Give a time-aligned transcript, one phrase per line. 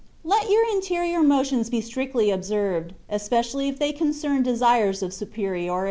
[0.23, 5.69] Let your interior motions be strictly observed, especially if they concern desires of superiority.